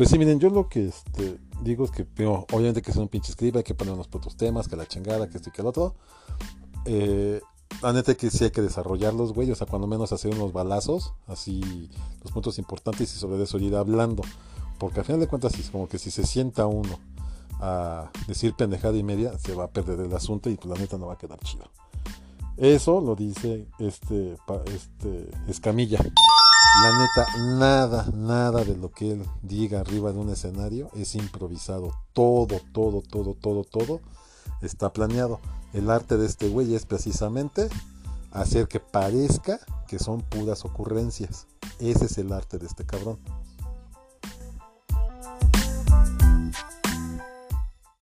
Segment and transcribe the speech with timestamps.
[0.00, 3.08] Pues sí, miren, yo lo que este, digo es que, primero, obviamente que es un
[3.08, 5.60] pinche script, hay que poner unos putos temas, que la chingada, que esto y que
[5.60, 5.94] el otro.
[6.86, 7.42] Eh,
[7.82, 9.50] la neta que sí hay que desarrollarlos, güey.
[9.50, 11.90] O sea, cuando menos hacer unos balazos, así
[12.22, 14.22] los puntos importantes y sobre eso ir hablando.
[14.78, 16.98] Porque al final de cuentas, es como que si se sienta uno
[17.60, 20.96] a decir pendejada y media, se va a perder el asunto y pues la neta
[20.96, 21.66] no va a quedar chido.
[22.56, 25.98] Eso lo dice este, este Escamilla.
[26.78, 27.26] La neta,
[27.58, 31.92] nada, nada de lo que él diga arriba de un escenario es improvisado.
[32.14, 34.00] Todo, todo, todo, todo, todo
[34.62, 35.40] está planeado.
[35.74, 37.68] El arte de este güey es precisamente
[38.30, 41.48] hacer que parezca que son puras ocurrencias.
[41.80, 43.18] Ese es el arte de este cabrón.